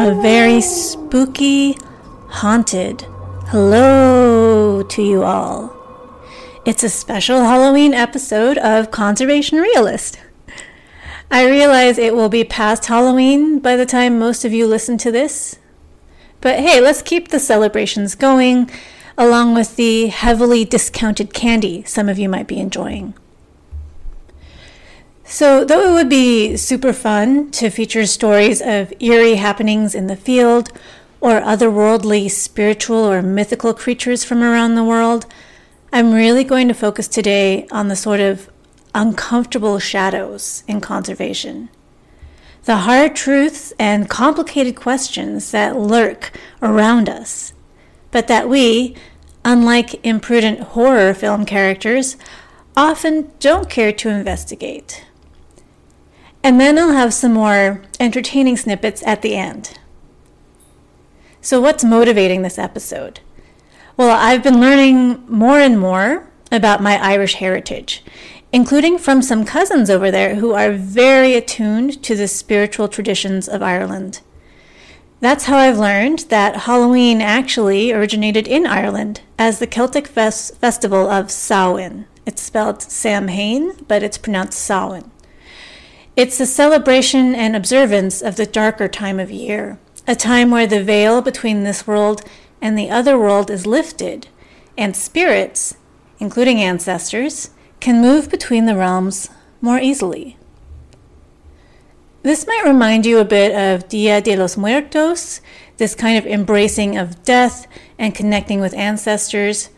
[0.00, 1.76] A very spooky,
[2.28, 3.02] haunted
[3.48, 5.74] hello to you all.
[6.64, 10.20] It's a special Halloween episode of Conservation Realist.
[11.32, 15.10] I realize it will be past Halloween by the time most of you listen to
[15.10, 15.58] this.
[16.40, 18.70] But hey, let's keep the celebrations going,
[19.18, 23.14] along with the heavily discounted candy some of you might be enjoying.
[25.30, 30.16] So, though it would be super fun to feature stories of eerie happenings in the
[30.16, 30.72] field
[31.20, 35.26] or otherworldly spiritual or mythical creatures from around the world,
[35.92, 38.48] I'm really going to focus today on the sort of
[38.94, 41.68] uncomfortable shadows in conservation.
[42.64, 47.52] The hard truths and complicated questions that lurk around us,
[48.10, 48.96] but that we,
[49.44, 52.16] unlike imprudent horror film characters,
[52.74, 55.04] often don't care to investigate.
[56.42, 59.78] And then I'll have some more entertaining snippets at the end.
[61.40, 63.20] So, what's motivating this episode?
[63.96, 68.04] Well, I've been learning more and more about my Irish heritage,
[68.52, 73.62] including from some cousins over there who are very attuned to the spiritual traditions of
[73.62, 74.20] Ireland.
[75.20, 81.10] That's how I've learned that Halloween actually originated in Ireland as the Celtic fes- festival
[81.10, 82.06] of Samhain.
[82.24, 85.10] It's spelled Samhain, but it's pronounced Samhain.
[86.18, 90.82] It's a celebration and observance of the darker time of year, a time where the
[90.82, 92.22] veil between this world
[92.60, 94.26] and the other world is lifted,
[94.76, 95.76] and spirits,
[96.18, 99.30] including ancestors, can move between the realms
[99.60, 100.36] more easily.
[102.24, 105.40] This might remind you a bit of Dia de los Muertos,
[105.76, 109.70] this kind of embracing of death and connecting with ancestors.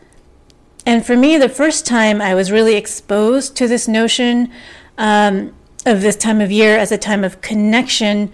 [0.86, 4.50] And for me, the first time I was really exposed to this notion
[4.96, 5.54] um,
[5.86, 8.32] of this time of year as a time of connection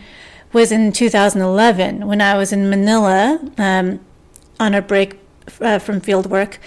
[0.53, 4.01] was in 2011 when I was in Manila um,
[4.59, 5.19] on a break
[5.61, 6.59] uh, from field work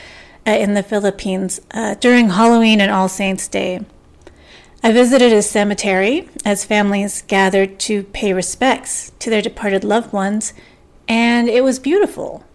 [0.47, 3.81] uh, in the Philippines uh, during Halloween and All Saints' Day.
[4.81, 10.53] I visited a cemetery as families gathered to pay respects to their departed loved ones,
[11.07, 12.45] and it was beautiful.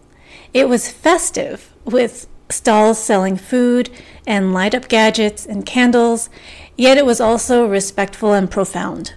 [0.51, 3.89] It was festive with stalls selling food
[4.25, 6.29] and light up gadgets and candles,
[6.77, 9.13] yet it was also respectful and profound.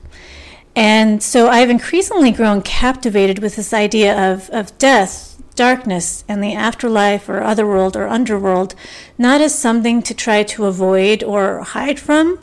[0.77, 6.55] And so I've increasingly grown captivated with this idea of, of death, darkness, and the
[6.55, 8.77] afterlife or otherworld or underworld,
[9.19, 12.39] not as something to try to avoid or hide from,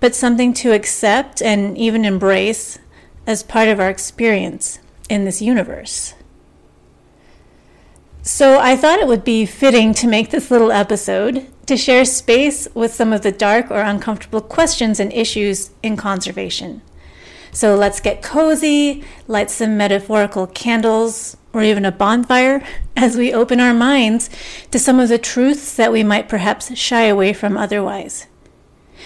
[0.00, 2.80] but something to accept and even embrace
[3.24, 6.15] as part of our experience in this universe.
[8.26, 12.66] So I thought it would be fitting to make this little episode to share space
[12.74, 16.82] with some of the dark or uncomfortable questions and issues in conservation.
[17.52, 22.66] So let's get cozy, light some metaphorical candles, or even a bonfire
[22.96, 24.28] as we open our minds
[24.72, 28.26] to some of the truths that we might perhaps shy away from otherwise.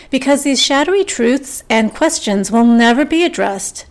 [0.09, 3.85] Because these shadowy truths and questions will never be addressed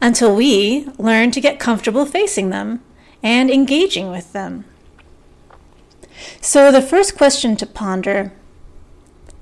[0.00, 2.84] until we learn to get comfortable facing them
[3.20, 4.64] and engaging with them.
[6.40, 8.32] So, the first question to ponder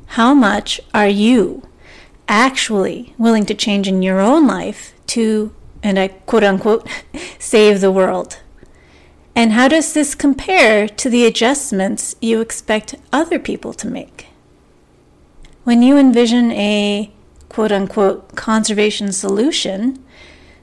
[0.07, 1.67] how much are you
[2.29, 6.89] actually willing to change in your own life to, and I quote unquote,
[7.39, 8.41] save the world?
[9.37, 14.29] And how does this compare to the adjustments you expect other people to make?
[15.65, 17.11] When you envision a
[17.49, 20.05] quote unquote conservation solution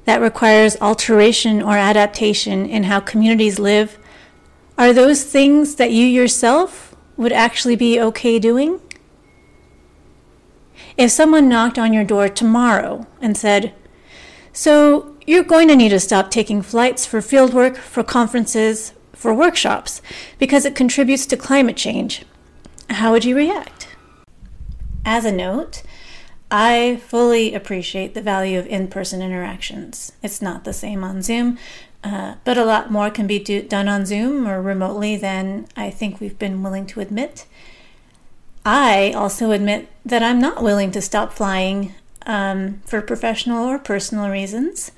[0.05, 3.97] that requires alteration or adaptation in how communities live
[4.81, 8.81] are those things that you yourself would actually be okay doing?
[10.97, 13.75] If someone knocked on your door tomorrow and said,
[14.51, 20.01] So you're going to need to stop taking flights for fieldwork, for conferences, for workshops,
[20.39, 22.25] because it contributes to climate change,
[22.89, 23.87] how would you react?
[25.05, 25.83] As a note,
[26.49, 30.13] I fully appreciate the value of in person interactions.
[30.23, 31.59] It's not the same on Zoom,
[32.03, 35.89] uh, but a lot more can be do- done on Zoom or remotely than I
[35.89, 37.45] think we've been willing to admit.
[38.65, 41.93] I also admit that I'm not willing to stop flying
[42.25, 44.91] um, for professional or personal reasons.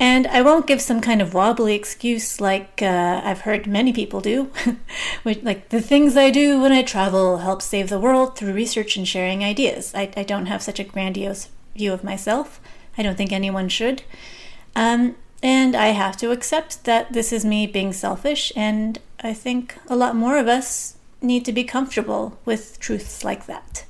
[0.00, 4.20] And I won't give some kind of wobbly excuse like uh, I've heard many people
[4.20, 4.50] do.
[5.24, 8.96] Which, like, the things I do when I travel help save the world through research
[8.96, 9.92] and sharing ideas.
[9.94, 12.60] I, I don't have such a grandiose view of myself.
[12.96, 14.02] I don't think anyone should.
[14.76, 19.76] Um, and I have to accept that this is me being selfish, and I think
[19.88, 23.84] a lot more of us need to be comfortable with truths like that.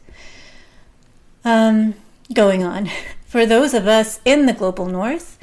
[1.44, 1.94] Um,
[2.32, 2.90] going on.
[3.26, 5.38] For those of us in the global north,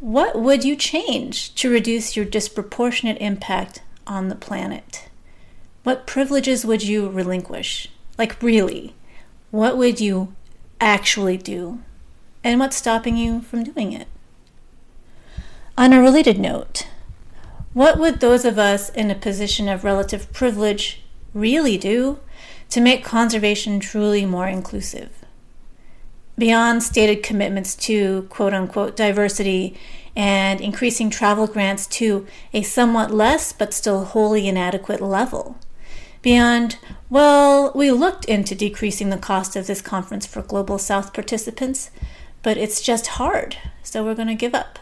[0.00, 5.08] what would you change to reduce your disproportionate impact on the planet?
[5.84, 7.88] What privileges would you relinquish?
[8.18, 8.94] Like, really,
[9.50, 10.34] what would you
[10.80, 11.80] actually do?
[12.42, 14.08] And what's stopping you from doing it?
[15.76, 16.86] On a related note,
[17.72, 21.02] what would those of us in a position of relative privilege
[21.32, 22.18] really do
[22.70, 25.20] to make conservation truly more inclusive?
[26.40, 29.78] beyond stated commitments to quote unquote diversity
[30.16, 35.56] and increasing travel grants to a somewhat less but still wholly inadequate level.
[36.22, 36.78] Beyond,
[37.08, 41.90] well, we looked into decreasing the cost of this conference for Global South participants,
[42.42, 44.78] but it's just hard, so we're going to give up.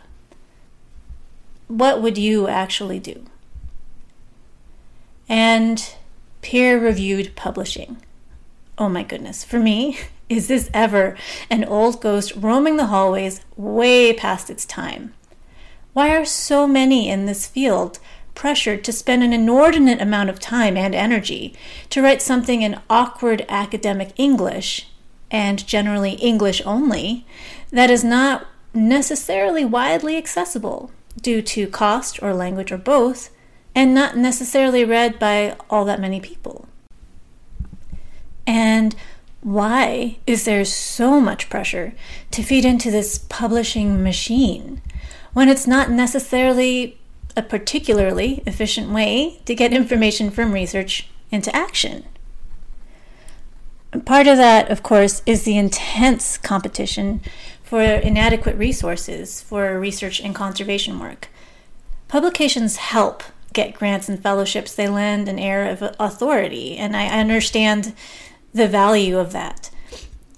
[1.69, 3.27] What would you actually do?
[5.29, 5.95] And
[6.41, 7.99] peer reviewed publishing.
[8.79, 9.99] Oh my goodness, for me,
[10.31, 11.15] is this ever
[11.51, 15.13] an old ghost roaming the hallways way past its time?
[15.93, 17.99] Why are so many in this field
[18.35, 21.55] pressured to spend an inordinate amount of time and energy
[21.91, 24.89] to write something in awkward academic English,
[25.31, 27.27] and generally English only,
[27.71, 30.91] that is not necessarily widely accessible
[31.23, 33.31] due to cost or language or both,
[33.75, 36.69] and not necessarily read by all that many people?
[38.47, 38.95] And
[39.41, 41.93] why is there so much pressure
[42.31, 44.83] to feed into this publishing machine
[45.33, 46.99] when it's not necessarily
[47.37, 52.05] a particularly efficient way to get information from research into action?
[54.05, 57.21] Part of that, of course, is the intense competition
[57.69, 61.29] for inadequate resources for research and conservation work.
[62.09, 63.23] Publications help
[63.53, 67.95] get grants and fellowships, they lend an air of authority, and I understand
[68.55, 69.69] the value of that.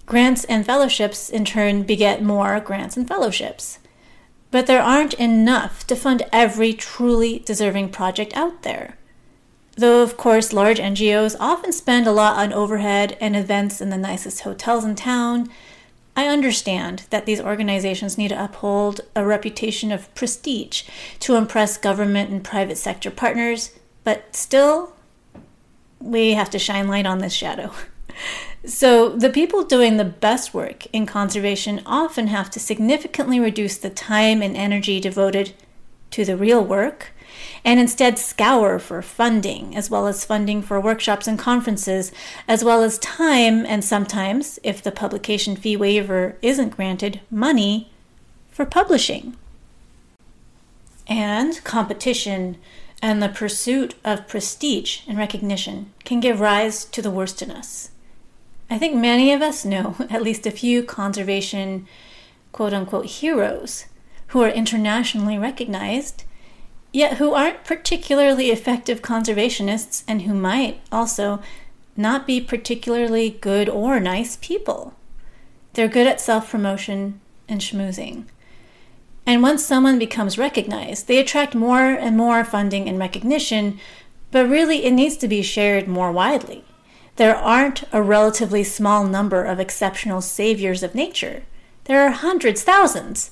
[0.06, 3.78] Grants and fellowships, in turn, beget more grants and fellowships.
[4.50, 8.96] But there aren't enough to fund every truly deserving project out there.
[9.76, 13.96] Though, of course, large NGOs often spend a lot on overhead and events in the
[13.96, 15.48] nicest hotels in town,
[16.16, 20.82] I understand that these organizations need to uphold a reputation of prestige
[21.20, 23.70] to impress government and private sector partners,
[24.04, 24.94] but still,
[26.00, 27.72] we have to shine light on this shadow.
[28.66, 33.88] So, the people doing the best work in conservation often have to significantly reduce the
[33.88, 35.54] time and energy devoted
[36.10, 37.12] to the real work
[37.64, 42.12] and instead scour for funding, as well as funding for workshops and conferences,
[42.46, 47.90] as well as time and sometimes, if the publication fee waiver isn't granted, money
[48.50, 49.36] for publishing.
[51.06, 52.56] And competition
[53.02, 57.90] and the pursuit of prestige and recognition can give rise to the worst in us
[58.70, 61.86] I think many of us know at least a few conservation
[62.52, 63.86] quote unquote heroes
[64.28, 66.22] who are internationally recognized,
[66.92, 71.42] yet who aren't particularly effective conservationists and who might also
[71.96, 74.94] not be particularly good or nice people.
[75.74, 78.24] They're good at self promotion and schmoozing.
[79.26, 83.78] And once someone becomes recognized, they attract more and more funding and recognition,
[84.30, 86.64] but really it needs to be shared more widely.
[87.16, 91.42] There aren't a relatively small number of exceptional saviors of nature.
[91.84, 93.30] There are hundreds, thousands,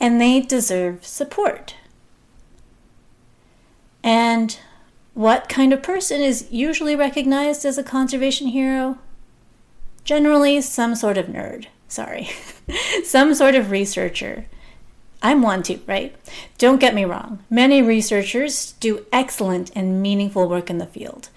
[0.00, 1.74] and they deserve support.
[4.08, 4.58] And
[5.12, 8.96] what kind of person is usually recognized as a conservation hero?
[10.02, 11.66] Generally, some sort of nerd.
[11.88, 12.30] Sorry.
[13.04, 14.46] some sort of researcher.
[15.22, 16.16] I'm one too, right?
[16.56, 17.44] Don't get me wrong.
[17.50, 21.28] Many researchers do excellent and meaningful work in the field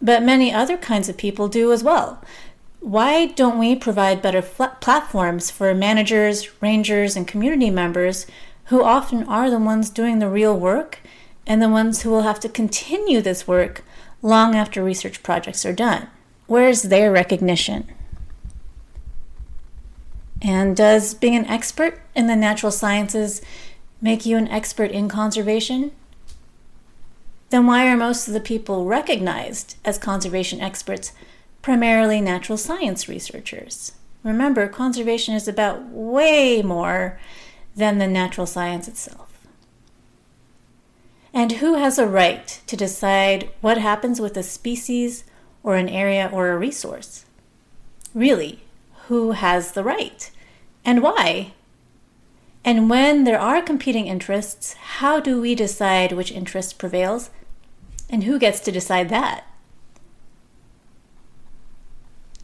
[0.00, 2.22] but many other kinds of people do as well.
[2.80, 8.26] Why don't we provide better platforms for managers, rangers, and community members
[8.66, 11.00] who often are the ones doing the real work
[11.48, 13.82] and the ones who will have to continue this work
[14.22, 16.06] long after research projects are done?
[16.46, 17.88] Where's their recognition?
[20.40, 23.42] And does being an expert in the natural sciences
[24.00, 25.90] make you an expert in conservation?
[27.50, 31.12] then why are most of the people recognized as conservation experts
[31.62, 33.92] primarily natural science researchers?
[34.22, 37.18] Remember, conservation is about way more
[37.74, 39.27] than the natural science itself.
[41.38, 45.22] And who has a right to decide what happens with a species
[45.62, 47.26] or an area or a resource?
[48.12, 48.64] Really,
[49.06, 50.32] who has the right?
[50.84, 51.52] And why?
[52.64, 57.30] And when there are competing interests, how do we decide which interest prevails
[58.10, 59.44] and who gets to decide that?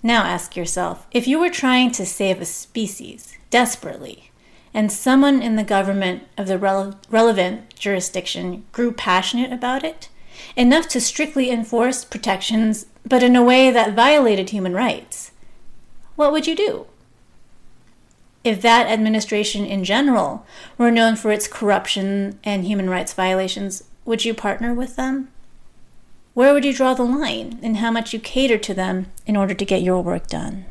[0.05, 4.31] Now ask yourself if you were trying to save a species desperately,
[4.75, 10.09] and someone in the government of the rele- relevant jurisdiction grew passionate about it,
[10.57, 15.31] enough to strictly enforce protections, but in a way that violated human rights,
[16.17, 16.87] what would you do?
[18.43, 20.45] If that administration in general
[20.77, 25.29] were known for its corruption and human rights violations, would you partner with them?
[26.35, 29.55] Where would you draw the line in how much you cater to them in order
[29.55, 30.67] to get your work done?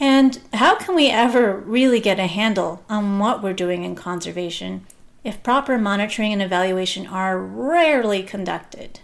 [0.00, 4.86] And how can we ever really get a handle on what we're doing in conservation
[5.22, 9.00] if proper monitoring and evaluation are rarely conducted?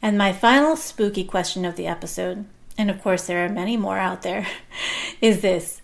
[0.00, 2.46] And my final spooky question of the episode,
[2.76, 4.46] and of course there are many more out there,
[5.20, 5.82] is this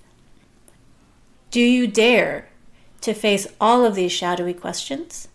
[1.51, 2.49] Do you dare
[3.03, 5.29] to face all of these shadowy questions?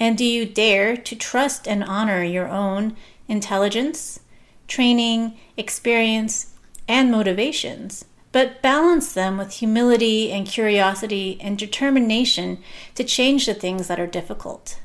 [0.00, 2.96] And do you dare to trust and honor your own
[3.26, 4.20] intelligence,
[4.68, 6.54] training, experience,
[6.88, 12.58] and motivations, but balance them with humility and curiosity and determination
[12.94, 14.80] to change the things that are difficult?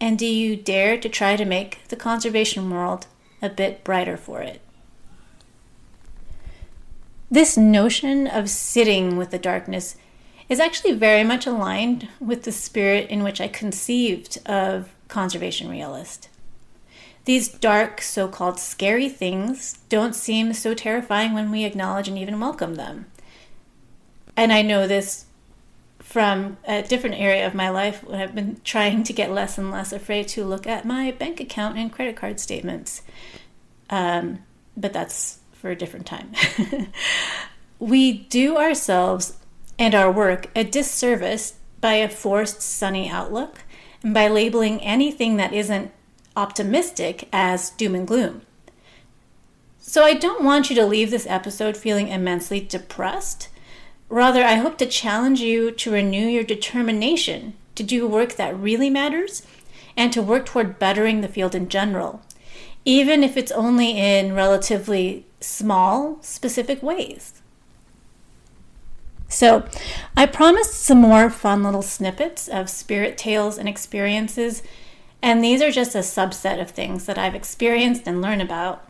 [0.00, 3.06] And do you dare to try to make the conservation world
[3.40, 4.60] a bit brighter for it?
[7.30, 9.94] This notion of sitting with the darkness
[10.48, 16.28] is actually very much aligned with the spirit in which I conceived of conservation realist.
[17.24, 22.40] These dark, so called scary things don't seem so terrifying when we acknowledge and even
[22.40, 23.06] welcome them.
[24.36, 25.26] And I know this
[25.98, 29.70] from a different area of my life when I've been trying to get less and
[29.70, 33.02] less afraid to look at my bank account and credit card statements.
[33.90, 34.40] Um,
[34.76, 36.32] but that's for a different time.
[37.78, 39.36] we do ourselves
[39.78, 43.60] and our work a disservice by a forced sunny outlook
[44.02, 45.92] and by labeling anything that isn't
[46.40, 48.40] optimistic as doom and gloom.
[49.78, 53.50] So I don't want you to leave this episode feeling immensely depressed.
[54.08, 58.88] Rather, I hope to challenge you to renew your determination to do work that really
[58.88, 59.46] matters
[59.96, 62.22] and to work toward bettering the field in general,
[62.86, 67.42] even if it's only in relatively small, specific ways.
[69.28, 69.68] So,
[70.16, 74.62] I promised some more fun little snippets of spirit tales and experiences,
[75.22, 78.84] and these are just a subset of things that I've experienced and learned about.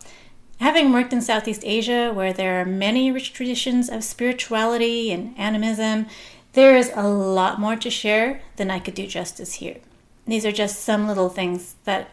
[0.60, 6.06] Having worked in Southeast Asia, where there are many rich traditions of spirituality and animism,
[6.52, 9.78] there is a lot more to share than I could do justice here.
[10.26, 12.10] These are just some little things that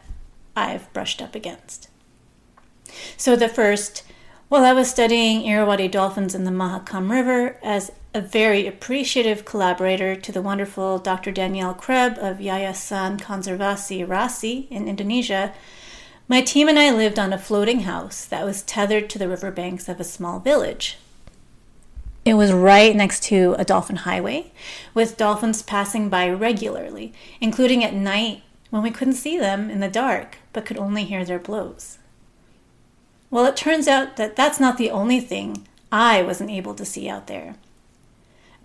[0.56, 1.90] I've brushed up against.
[3.18, 4.04] So, the first,
[4.48, 10.16] while I was studying Irrawaddy dolphins in the Mahakam River as a very appreciative collaborator
[10.16, 11.32] to the wonderful Dr.
[11.32, 15.54] Danielle Kreb of Yayasan Konservasi Rasi in Indonesia,
[16.28, 19.88] my team and I lived on a floating house that was tethered to the riverbanks
[19.88, 20.98] of a small village.
[22.26, 24.52] It was right next to a dolphin highway,
[24.96, 29.88] with dolphins passing by regularly, including at night when we couldn't see them in the
[29.88, 32.00] dark but could only hear their blows.
[33.30, 37.08] Well, it turns out that that's not the only thing I wasn't able to see
[37.08, 37.58] out there.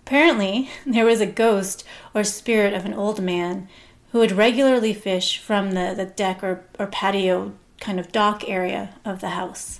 [0.05, 3.69] Apparently, there was a ghost or spirit of an old man
[4.11, 8.95] who would regularly fish from the, the deck or, or patio kind of dock area
[9.05, 9.79] of the house.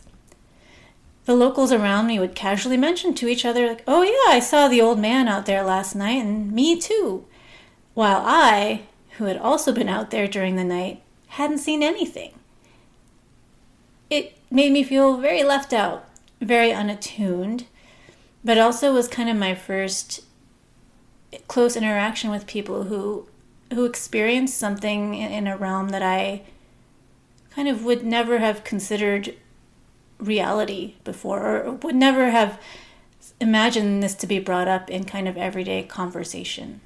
[1.26, 4.68] The locals around me would casually mention to each other, like, oh yeah, I saw
[4.68, 7.26] the old man out there last night, and me too.
[7.94, 8.84] While I,
[9.18, 12.34] who had also been out there during the night, hadn't seen anything.
[14.10, 16.10] It made me feel very left out,
[16.42, 17.66] very unattuned,
[18.44, 20.22] but also was kind of my first
[21.48, 23.28] close interaction with people who
[23.74, 26.44] who experienced something in a realm that I
[27.50, 29.36] kind of would never have considered
[30.20, 32.60] reality before or would never have
[33.40, 36.82] imagined this to be brought up in kind of everyday conversation.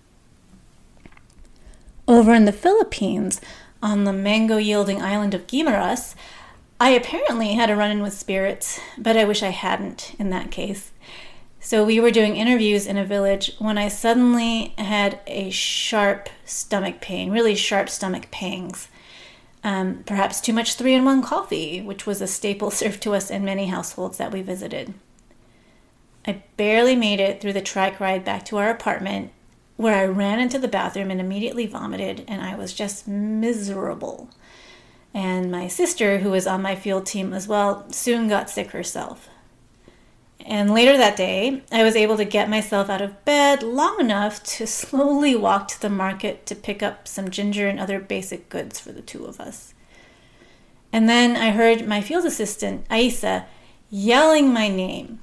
[2.08, 3.42] Over in the Philippines,
[3.84, 6.16] on the mango yielding island of Guimaras,
[6.80, 10.52] I apparently had a run in with spirits, but I wish I hadn't in that
[10.52, 10.92] case.
[11.68, 17.02] So we were doing interviews in a village when I suddenly had a sharp stomach
[17.02, 18.88] pain, really sharp stomach pangs.
[19.66, 23.30] Um, perhaps too much three in one coffee, which was a staple served to us
[23.30, 24.94] in many households that we visited.
[26.26, 29.34] I barely made it through the trike ride back to our apartment,
[29.76, 34.30] where I ran into the bathroom and immediately vomited, and I was just miserable.
[35.14, 39.28] And my sister, who was on my field team as well, soon got sick herself.
[40.50, 44.42] And later that day, I was able to get myself out of bed long enough
[44.44, 48.80] to slowly walk to the market to pick up some ginger and other basic goods
[48.80, 49.74] for the two of us.
[50.94, 53.44] And then I heard my field assistant, Aisa,
[53.90, 55.20] yelling my name.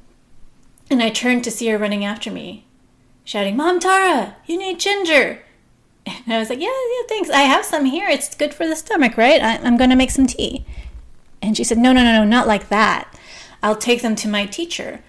[0.90, 2.66] And I turned to see her running after me,
[3.24, 5.40] shouting, Mom Tara, you need ginger.
[6.06, 7.30] And I was like, Yeah, yeah, thanks.
[7.30, 8.10] I have some here.
[8.10, 9.40] It's good for the stomach, right?
[9.40, 10.66] I, am going to make some tea.
[11.40, 13.18] And she said, No, no, no, no, not like that.
[13.62, 15.00] I'll take them to my teacher.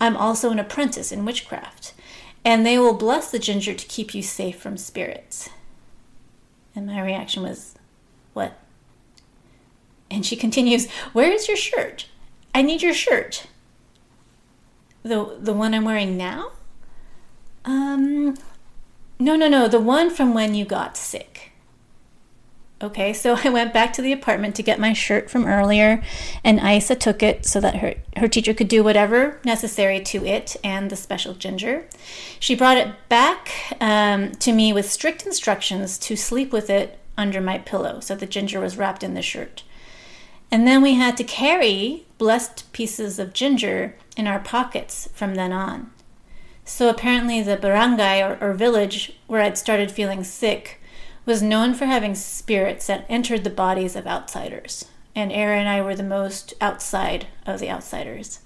[0.00, 1.92] I'm also an apprentice in witchcraft,
[2.44, 5.50] and they will bless the ginger to keep you safe from spirits.
[6.74, 7.74] And my reaction was,
[8.32, 8.58] What?
[10.10, 12.06] And she continues, Where is your shirt?
[12.54, 13.46] I need your shirt.
[15.02, 16.52] The, the one I'm wearing now?
[17.64, 18.36] Um,
[19.18, 21.49] no, no, no, the one from when you got sick.
[22.82, 26.02] Okay, so I went back to the apartment to get my shirt from earlier,
[26.42, 30.56] and Isa took it so that her, her teacher could do whatever necessary to it
[30.64, 31.86] and the special ginger.
[32.38, 37.40] She brought it back um, to me with strict instructions to sleep with it under
[37.40, 39.62] my pillow, so the ginger was wrapped in the shirt.
[40.50, 45.52] And then we had to carry blessed pieces of ginger in our pockets from then
[45.52, 45.90] on.
[46.64, 50.79] So apparently, the barangay or, or village where I'd started feeling sick
[51.30, 55.80] was known for having spirits that entered the bodies of outsiders, and Era and I
[55.80, 58.40] were the most outside of the outsiders.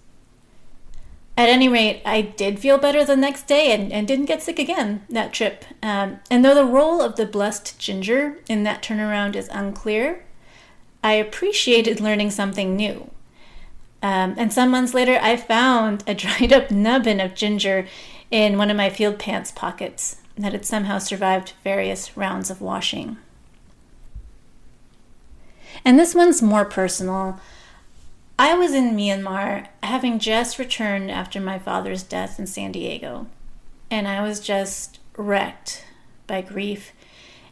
[1.35, 4.59] At any rate, I did feel better the next day and, and didn't get sick
[4.59, 5.65] again that trip.
[5.83, 10.23] Um, and though the role of the blessed ginger in that turnaround is unclear,
[11.03, 13.11] I appreciated learning something new.
[14.03, 17.89] Um, and some months later, I found a dried up nubbin of ginger
[18.31, 23.17] in one of my field pants pockets that had somehow survived various rounds of washing.
[25.85, 27.41] And this one's more personal.
[28.39, 33.27] I was in Myanmar having just returned after my father's death in San Diego,
[33.91, 35.85] and I was just wrecked
[36.27, 36.93] by grief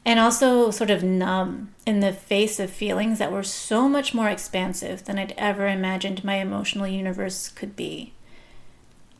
[0.05, 4.29] and also sort of numb in the face of feelings that were so much more
[4.29, 8.13] expansive than I'd ever imagined my emotional universe could be.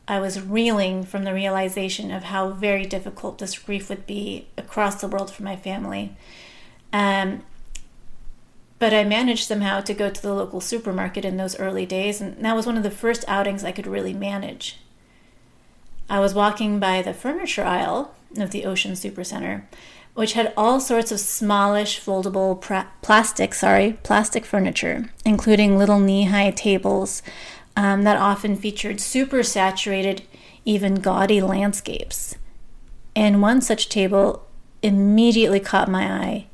[0.07, 4.99] I was reeling from the realization of how very difficult this grief would be across
[4.99, 6.15] the world for my family.
[6.91, 7.43] Um,
[8.79, 12.43] but I managed somehow to go to the local supermarket in those early days, and
[12.43, 14.77] that was one of the first outings I could really manage.
[16.09, 19.63] I was walking by the furniture aisle of the Ocean Supercenter,
[20.15, 26.51] which had all sorts of smallish foldable pra- plastic, sorry, plastic furniture, including little knee-high
[26.51, 27.23] tables,
[27.75, 30.23] um, that often featured super saturated,
[30.65, 32.35] even gaudy landscapes.
[33.15, 34.45] And one such table
[34.81, 36.47] immediately caught my eye.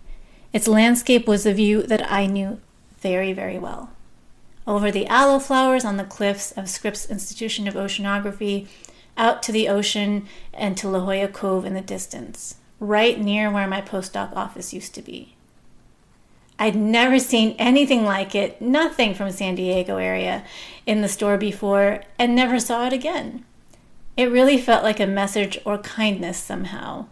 [0.53, 2.59] Its landscape was a view that I knew
[2.99, 3.91] very, very well.
[4.67, 8.67] Over the aloe flowers on the cliffs of Scripps Institution of Oceanography,
[9.17, 13.67] out to the ocean and to La Jolla Cove in the distance, right near where
[13.67, 15.35] my postdoc office used to be.
[16.59, 20.43] I'd never seen anything like it, nothing from San Diego area
[20.85, 23.45] in the store before, and never saw it again.
[24.17, 27.07] It really felt like a message or kindness somehow.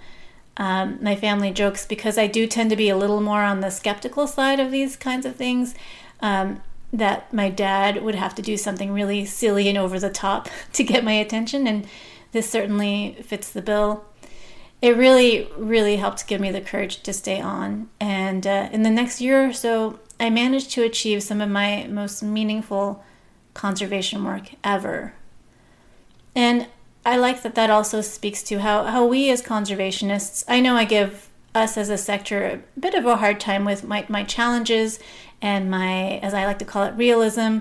[0.57, 3.69] Um, my family jokes because I do tend to be a little more on the
[3.69, 5.73] skeptical side of these kinds of things.
[6.19, 10.49] Um, that my dad would have to do something really silly and over the top
[10.73, 11.87] to get my attention, and
[12.31, 14.05] this certainly fits the bill
[14.81, 17.89] it really, really helped give me the courage to stay on.
[17.99, 21.87] And uh, in the next year or so, I managed to achieve some of my
[21.89, 23.03] most meaningful
[23.53, 25.13] conservation work ever.
[26.35, 26.67] And
[27.05, 30.85] I like that that also speaks to how, how we as conservationists, I know I
[30.85, 34.99] give us as a sector a bit of a hard time with my, my challenges
[35.41, 37.59] and my, as I like to call it, realism.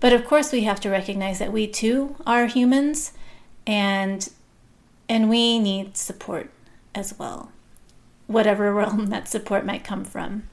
[0.00, 3.12] But of course, we have to recognize that we too are humans
[3.66, 4.28] and
[5.08, 6.50] and we need support
[6.94, 7.50] as well,
[8.26, 10.44] whatever realm that support might come from.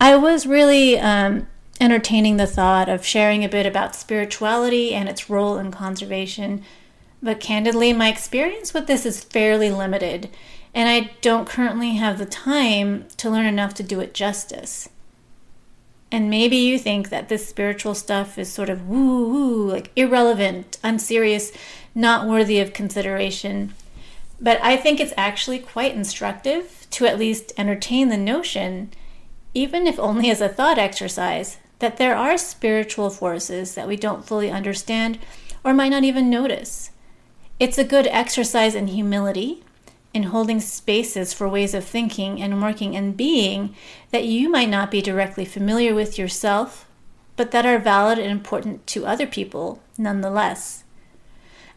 [0.00, 1.46] I was really um,
[1.80, 6.62] entertaining the thought of sharing a bit about spirituality and its role in conservation,
[7.22, 10.28] but candidly, my experience with this is fairly limited,
[10.74, 14.90] and I don't currently have the time to learn enough to do it justice.
[16.12, 20.78] And maybe you think that this spiritual stuff is sort of woo woo, like irrelevant,
[20.84, 21.50] unserious,
[21.96, 23.72] not worthy of consideration.
[24.38, 28.90] But I think it's actually quite instructive to at least entertain the notion,
[29.54, 34.26] even if only as a thought exercise, that there are spiritual forces that we don't
[34.26, 35.18] fully understand
[35.64, 36.90] or might not even notice.
[37.58, 39.64] It's a good exercise in humility,
[40.12, 43.74] in holding spaces for ways of thinking and working and being
[44.10, 46.86] that you might not be directly familiar with yourself,
[47.36, 50.84] but that are valid and important to other people nonetheless.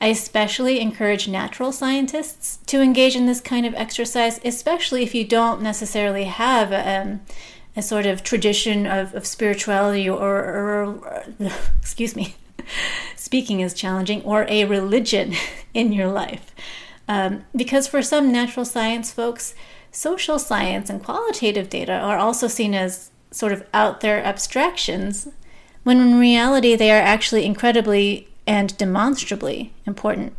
[0.01, 5.25] I especially encourage natural scientists to engage in this kind of exercise, especially if you
[5.25, 7.21] don't necessarily have um,
[7.75, 11.21] a sort of tradition of, of spirituality or, or, or
[11.81, 12.35] excuse me,
[13.15, 15.33] speaking is challenging, or a religion
[15.73, 16.53] in your life.
[17.07, 19.53] Um, because for some natural science folks,
[19.91, 25.27] social science and qualitative data are also seen as sort of out there abstractions,
[25.83, 30.33] when in reality they are actually incredibly and demonstrably important.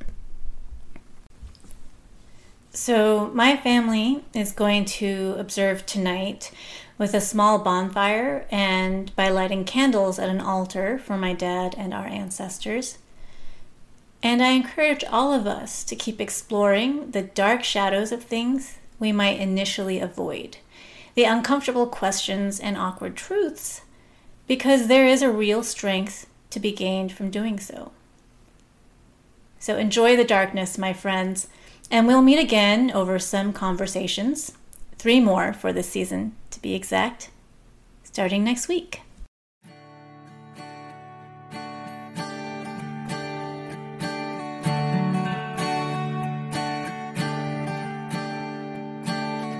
[2.72, 6.50] So, my family is going to observe tonight
[6.98, 11.94] with a small bonfire and by lighting candles at an altar for my dad and
[11.94, 12.98] our ancestors.
[14.24, 19.12] And I encourage all of us to keep exploring the dark shadows of things we
[19.12, 20.56] might initially avoid,
[21.14, 23.82] the uncomfortable questions and awkward truths,
[24.48, 27.92] because there is a real strength to be gained from doing so.
[29.59, 31.47] So enjoy the darkness, my friends,
[31.89, 34.53] and we'll meet again over some conversations,
[34.97, 37.29] three more for this season to be exact,
[38.03, 39.01] starting next week.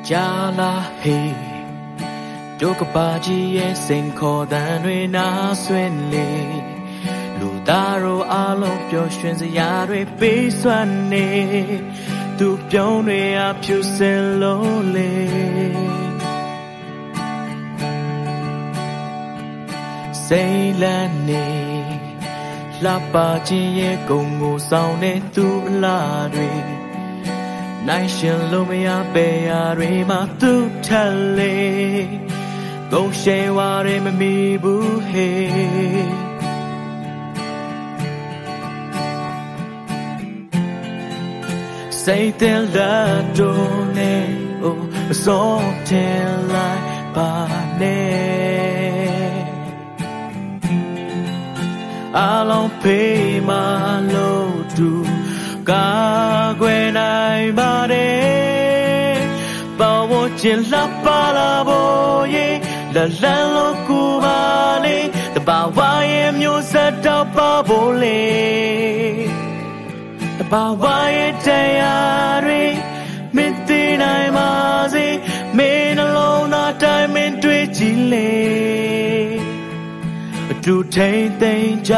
[0.09, 1.33] Jala hey
[2.61, 5.27] ဒုက္ခပါကြီးရဲ့စိန်ခေါ်တန်တွေနာ
[5.63, 6.29] ဆွင့်လေ
[7.40, 11.28] လူသားတို့အလုံးပျော်ရွှင်စရာတွေပေးစွမ်းနေ
[12.38, 15.12] သူပြုံးတွေအဖြူစင်လုံးလေ
[20.26, 21.46] စိတ်လန်းနေ
[22.84, 23.14] လှပ
[23.48, 26.50] ခြင်းရဲ့ဂုံကိုဆောင်တဲ့သူအလားတွေ
[27.88, 30.52] နိုင်ရှင်လို့မရပေရာတွေမှာသူ
[30.86, 31.56] ထက်လေ
[32.92, 36.29] ဂုံရှယ်ဝါတွေမမီဘူးဟေး
[42.04, 44.12] Say the ladone
[44.68, 45.38] oh so
[45.84, 47.98] tell like bane
[52.14, 54.90] Along pay my load to
[55.68, 58.08] ka gwen ai bare
[59.78, 61.80] Ba wo chin la pa la bo
[62.34, 62.46] ye
[62.94, 64.38] la lan lo ku ba
[64.84, 64.98] le
[65.34, 65.78] တဘာဝ
[66.12, 68.20] ရဲ့မျိုးဆက်တော့ပါဖို့လေ
[70.50, 70.84] ဘာဝ
[71.16, 71.48] ရဲ့တ
[71.80, 72.62] ရားတွေ
[73.36, 74.50] မသိနိုင်ပါ
[74.94, 75.06] စေ
[75.58, 78.30] မင်းနှလုံးသားတိုင်းမင်းတွေ့ကြည့်လေ
[80.52, 81.94] အတူထိန်သိမ်းကြ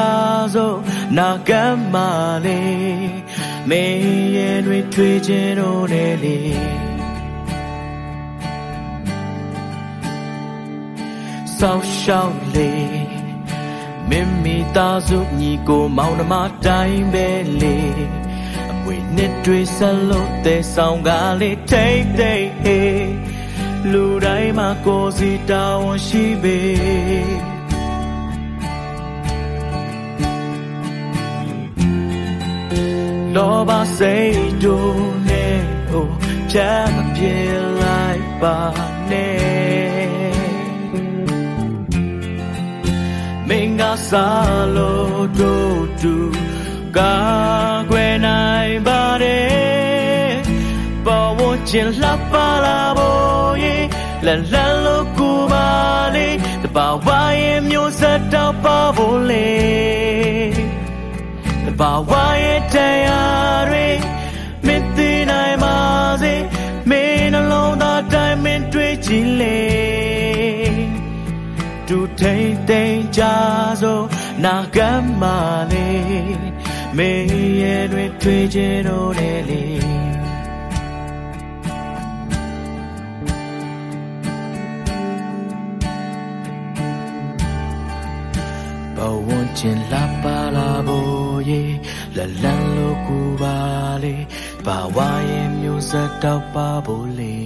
[0.55, 0.79] စို့
[1.19, 2.09] နာကမ်းမာ
[2.45, 2.61] လေ
[3.69, 6.39] မင်းရဲ့တွေထွေးခြင်းတို့နဲ့လေ
[11.59, 12.71] ဆောက်ရှောက်လေ
[14.11, 16.35] မင်းမိသားစုညီကိုမောင်နှမ
[16.67, 17.29] တိုင်းပဲ
[17.63, 17.77] လေ
[18.93, 23.13] အမွေနှစ်တွေဆက်လို့တဲ့ဆောင်ကားလေးထိတ်ထိတ်ဟေး
[23.93, 26.59] လူတိုင်းမှာကိုယ်စီတာဝန်ရှိပေ
[33.35, 35.59] လောဘစိတ်တို့နဲ့
[35.91, 36.11] ဟို
[36.53, 37.37] ချမ်းမပြေ
[37.81, 38.59] လိုက်ပါ
[39.11, 39.43] နဲ့
[43.49, 46.17] မင်းကစားလို့တို့တူ
[46.99, 47.17] ကာ
[47.91, 50.33] ကွယ်နိုင်ပါတယ်
[51.07, 53.77] ပေါ်ဝချင်လှပါလာဖို့ရေ
[54.27, 55.69] လလလို့ကူပါ
[56.15, 56.29] လေ
[56.63, 57.07] တဘာဝ
[57.43, 59.51] ရဲ့မျိုးဆက်တော့ပါဖို့လေ
[61.81, 62.13] ဘာဝ
[62.45, 62.77] ရဲ့တ
[63.07, 63.89] ရားတွေ
[64.67, 65.77] မသိနိုင်ပါ
[66.23, 66.35] စေ
[66.91, 69.59] မင်းနှလုံးသားတိုင်းမင်းတွေ့ကြည့်လေ
[71.89, 73.23] တူထိန်သိမ်းကြ
[73.83, 74.05] စို့
[74.45, 75.37] နာကမ်းမာ
[75.73, 75.89] လေ
[76.97, 77.27] မင်း
[77.63, 79.63] ရဲ့တွေတွေ့ခြင်းတို့နဲ့လေ
[88.97, 89.29] ဘဝ
[89.59, 91.63] ချင်းလာပါလာဖို့ရေ
[92.17, 93.57] လလန်လို့ကူပါ
[94.03, 94.15] လေ
[94.67, 94.99] ဘာဝ
[95.31, 97.37] ရဲ့မျိုးဆက်တော့ပါဖို့လေ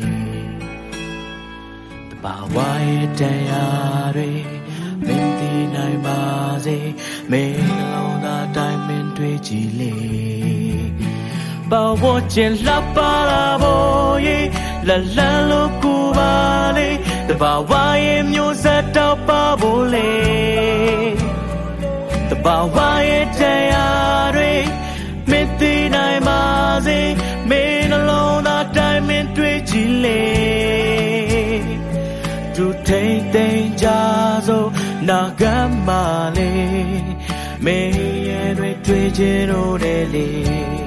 [2.11, 2.57] တဘာဝ
[2.89, 4.31] ရဲ့တရားတွေ
[5.07, 6.21] မင်းသိနိုင်ပါ
[6.65, 6.79] စေ
[7.31, 9.93] မင်းနှလုံးသားတိုင်းမင်း တွေ့ကြည့်လေ
[11.71, 14.39] ဘာဝချင်းလာပါလာဖို့ရေ
[14.89, 16.33] လလန်လို့ကူပါ
[16.77, 16.89] လေ
[17.29, 17.73] တဘာဝ
[18.05, 20.11] ရဲ့မျိုးဆက်တော့ပါဖို့လေ
[22.31, 22.77] တဘာဝ
[23.09, 23.41] ရဲ့တ
[23.73, 24.53] ရားတွေ
[25.31, 26.43] မသိနိုင်ပါ
[26.87, 26.99] စေ
[27.49, 30.23] မင်းနှလုံးသားတိုင်းမင်းတွေ့ကြည့်လေ
[32.55, 33.87] သူထိန်သိမ်းကြ
[34.47, 34.71] စို့
[35.09, 36.03] နာကမ်းမာ
[36.37, 36.51] လေ
[37.65, 38.26] မင်းရဲ့
[38.87, 40.86] တွေတွေ့ခြင်းတို့နဲ့လေ